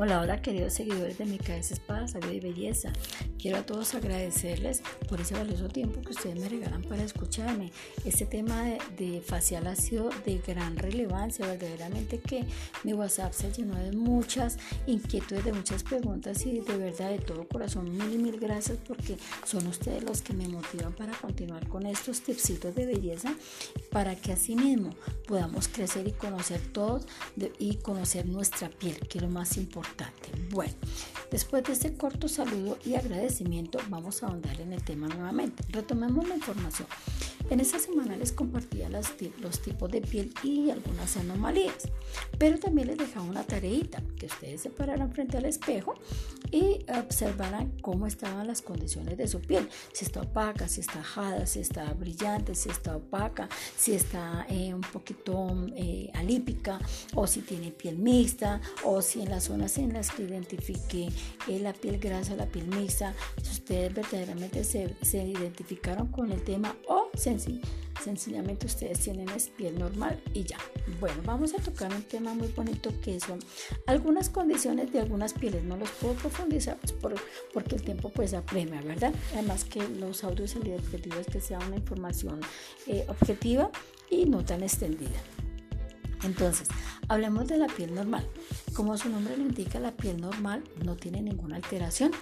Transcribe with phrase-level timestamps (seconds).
[0.00, 2.92] Hola, hola queridos seguidores de mi cabeza espada, salud y belleza.
[3.38, 7.70] Quiero a todos agradecerles por ese valioso tiempo que ustedes me regalan para escucharme.
[8.04, 8.64] Este tema
[8.96, 12.44] de, facial ha sido de gran relevancia, verdaderamente que
[12.84, 17.46] mi WhatsApp se llenó de muchas inquietudes, de muchas preguntas y de verdad de todo
[17.46, 21.86] corazón mil y mil gracias porque son ustedes los que me motivan para continuar con
[21.86, 23.34] estos tipsitos de belleza
[23.90, 24.90] para que así mismo
[25.26, 27.06] podamos crecer y conocer todos
[27.58, 30.72] y conocer nuestra piel, que es lo más importante bueno,
[31.30, 33.27] después de este corto saludo y agradecimiento,
[33.88, 35.62] vamos a ahondar en el tema nuevamente.
[35.70, 36.88] Retomemos la información.
[37.50, 39.16] En esta semana les compartía los,
[39.62, 41.88] tipos de piel y algunas anomalías,
[42.36, 45.94] pero también les dejaba una tareita, que ustedes se pararan frente al espejo
[46.50, 51.46] y observaran cómo estaban las condiciones de su piel, si está opaca, si está ajada,
[51.46, 56.78] si está brillante, si está opaca, si está eh, un poquito eh, alípica
[57.14, 61.08] o si tiene piel mixta o si en las zonas en las que identifique
[61.48, 66.44] eh, la piel grasa, la piel mixta, si ustedes verdaderamente se, se identificaron con el
[66.44, 67.36] tema o se
[68.02, 70.58] sencillamente ustedes tienen es piel normal y ya.
[71.00, 73.40] Bueno, vamos a tocar un tema muy bonito que son
[73.86, 75.64] algunas condiciones de algunas pieles.
[75.64, 77.14] No los puedo profundizar pues, por,
[77.52, 79.12] porque el tiempo pues apremia, ¿verdad?
[79.34, 82.40] Además que los audios el objetivo es que sea una información
[82.86, 83.70] eh, objetiva
[84.10, 85.20] y no tan extendida.
[86.24, 86.68] Entonces,
[87.08, 88.26] hablemos de la piel normal.
[88.74, 92.12] Como su nombre lo indica, la piel normal no tiene ninguna alteración,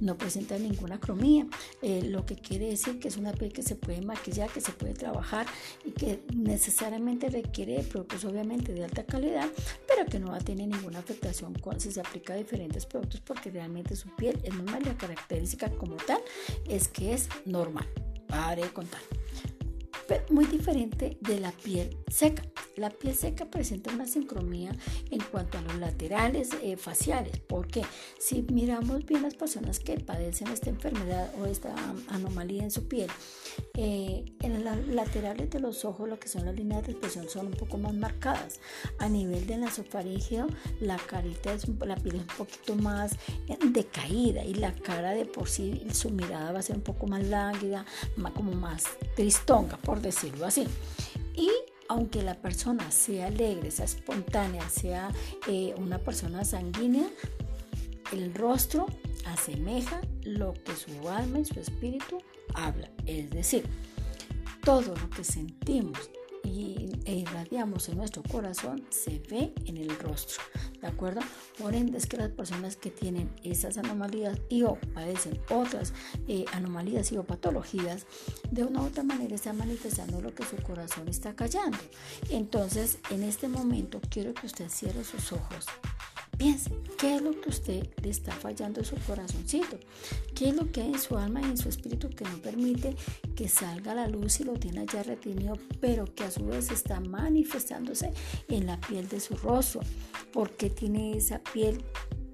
[0.00, 1.46] no presenta ninguna cromía,
[1.82, 4.72] eh, lo que quiere decir que es una piel que se puede maquillar, que se
[4.72, 5.46] puede trabajar
[5.84, 9.48] y que necesariamente requiere productos obviamente de alta calidad,
[9.86, 13.50] pero que no va a tener ninguna afectación si se aplica a diferentes productos porque
[13.50, 16.20] realmente su piel es normal y la característica como tal
[16.68, 17.88] es que es normal.
[18.26, 19.00] Pare de contar
[20.06, 22.42] pero muy diferente de la piel seca.
[22.76, 24.76] La piel seca presenta una sincromía
[25.10, 27.82] en cuanto a los laterales eh, faciales, porque
[28.18, 31.74] si miramos bien las personas que padecen esta enfermedad o esta
[32.08, 33.08] anomalía en su piel,
[33.74, 37.46] eh, en los laterales de los ojos, lo que son las líneas de expresión son
[37.46, 38.60] un poco más marcadas.
[38.98, 40.48] A nivel del nasofaríngeo,
[40.80, 41.54] la carita
[41.86, 43.12] la piel es un poquito más
[43.48, 47.06] eh, decaída y la cara de por sí, su mirada va a ser un poco
[47.06, 47.84] más lánguida,
[48.16, 50.66] más, como más tristonga, por decirlo así.
[51.34, 51.50] Y
[51.88, 55.10] aunque la persona sea alegre, sea espontánea, sea
[55.48, 57.08] eh, una persona sanguínea,
[58.12, 58.86] el rostro
[59.26, 62.18] asemeja lo que su alma y su espíritu
[62.54, 62.90] habla.
[63.06, 63.64] Es decir,
[64.62, 66.10] todo lo que sentimos
[66.44, 70.42] y, e irradiamos en nuestro corazón se ve en el rostro.
[70.80, 71.20] ¿De acuerdo?
[71.58, 75.92] Por ende es que las personas que tienen esas anomalías y o padecen otras
[76.28, 78.06] eh, anomalías y o patologías,
[78.50, 81.78] de una u otra manera están manifestando lo que su corazón está callando.
[82.30, 85.66] Entonces, en este momento quiero que usted cierre sus ojos
[86.36, 89.78] Piense, ¿qué es lo que usted le está fallando en su corazoncito?
[90.34, 92.96] ¿Qué es lo que hay en su alma y en su espíritu que no permite
[93.36, 96.70] que salga a la luz y lo tiene ya retenido, pero que a su vez
[96.70, 98.12] está manifestándose
[98.48, 99.80] en la piel de su rostro?
[100.34, 101.82] porque tiene esa piel,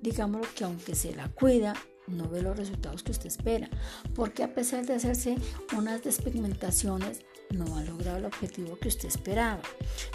[0.00, 1.74] digámoslo que aunque se la cuida,
[2.06, 3.68] no ve los resultados que usted espera?
[4.14, 5.36] Porque a pesar de hacerse
[5.76, 9.60] unas despigmentaciones, no ha logrado el objetivo que usted esperaba.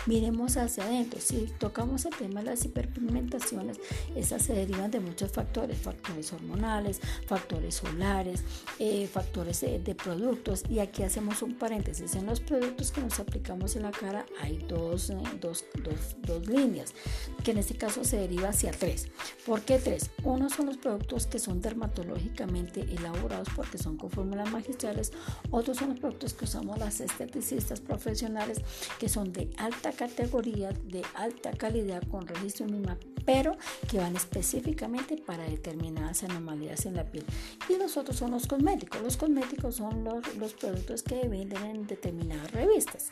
[0.05, 1.19] Miremos hacia adentro.
[1.19, 3.79] Si tocamos el tema de las hiperpigmentaciones,
[4.15, 8.43] estas se derivan de muchos factores, factores hormonales, factores solares,
[8.79, 10.63] eh, factores de, productos.
[10.69, 12.15] Y aquí hacemos un paréntesis.
[12.15, 16.47] En los productos que nos aplicamos en la cara hay dos, eh, dos, dos, dos
[16.47, 16.93] líneas,
[17.43, 19.07] que en este caso se deriva hacia tres.
[19.45, 20.09] ¿Por qué tres?
[20.23, 25.11] Uno son los productos que son dermatológicamente elaborados porque son con fórmulas magistrales.
[25.51, 27.24] Otros son los productos que usamos las este
[27.81, 28.61] profesionales
[28.99, 33.57] que son de alta categoría, de alta calidad con registro MIMA, pero
[33.89, 37.25] que van específicamente para determinadas anomalías en la piel.
[37.69, 39.01] Y los otros son los cosméticos.
[39.01, 43.11] Los cosméticos son los, los productos que venden en determinadas revistas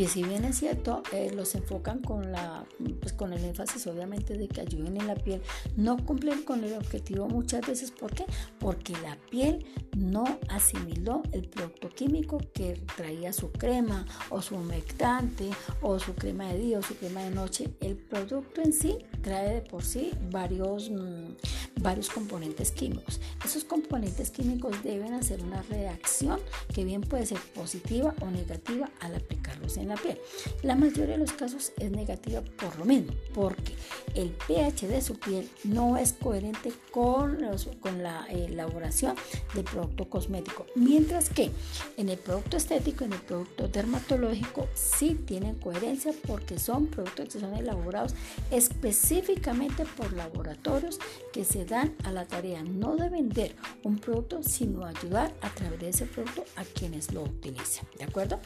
[0.00, 2.64] que si bien es cierto, eh, los enfocan con, la,
[3.00, 5.42] pues con el énfasis obviamente de que ayuden en la piel,
[5.76, 7.90] no cumplen con el objetivo muchas veces.
[7.90, 8.24] ¿Por qué?
[8.58, 15.50] Porque la piel no asimiló el producto químico que traía su crema o su humectante
[15.82, 17.68] o su crema de día o su crema de noche.
[17.80, 21.34] El producto en sí trae de por sí varios, mm,
[21.76, 23.20] varios componentes químicos.
[23.44, 26.40] Esos componentes químicos deben hacer una reacción
[26.74, 30.18] que bien puede ser positiva o negativa al aplicarlos en la piel.
[30.62, 33.74] La mayoría de los casos es negativa por lo mismo, porque
[34.14, 37.38] el pH de su piel no es coherente con,
[37.80, 39.14] con la elaboración
[39.54, 41.50] del producto cosmético, mientras que
[41.96, 47.40] en el producto estético, en el producto dermatológico, sí tienen coherencia porque son productos que
[47.40, 48.14] son elaborados
[48.50, 50.98] específicamente por laboratorios
[51.32, 55.80] que se dan a la tarea no de vender un producto, sino ayudar a través
[55.80, 57.86] de ese producto a quienes lo utilicen.
[57.96, 58.40] ¿De acuerdo?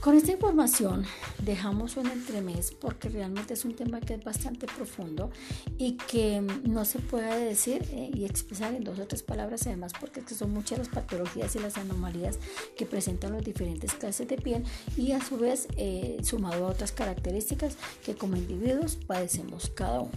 [0.00, 1.04] Con esta información
[1.44, 5.30] dejamos un entremés porque realmente es un tema que es bastante profundo
[5.78, 9.92] y que no se puede decir eh, y expresar en dos o tres palabras, además
[10.00, 12.40] porque son muchas las patologías y las anomalías
[12.76, 14.64] que presentan las diferentes clases de piel
[14.96, 20.10] y a su vez eh, sumado a otras características que como individuos padecemos cada uno.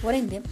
[0.00, 0.42] Por ende,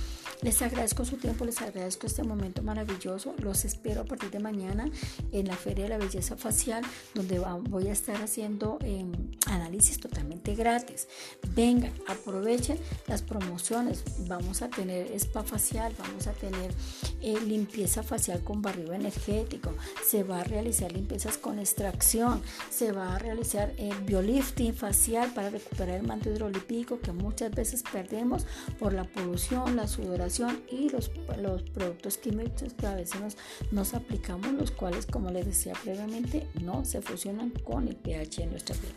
[0.43, 3.35] les agradezco su tiempo, les agradezco este momento maravilloso.
[3.39, 4.89] Los espero a partir de mañana
[5.33, 6.83] en la Feria de la Belleza Facial,
[7.15, 7.39] donde
[7.69, 9.13] voy a estar haciendo em,
[9.47, 11.09] análisis totalmente gratis.
[11.55, 14.03] Vengan, aprovechen las promociones.
[14.29, 16.73] Vamos a tener spa facial, vamos a tener
[17.21, 19.75] eh, limpieza facial con barrido energético,
[20.07, 25.51] se va a realizar limpiezas con extracción, se va a realizar eh, biolifting facial para
[25.51, 28.47] recuperar el manto hidrolipídico que muchas veces perdemos
[28.79, 30.30] por la polución, la sudoración
[30.71, 33.37] y los, los productos químicos que a veces
[33.71, 38.51] nos, aplicamos, los cuales, como les decía previamente, no se fusionan con el pH en
[38.51, 38.93] nuestra piel.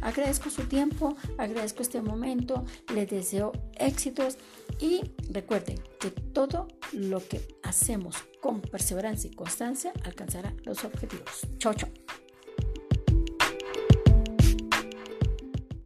[0.00, 4.38] Agradezco su tiempo, agradezco este momento, les deseo éxitos
[4.78, 11.46] y recuerden que todo lo que hacemos con perseverancia y constancia alcanzará los objetivos.
[11.58, 12.05] Chau, chau.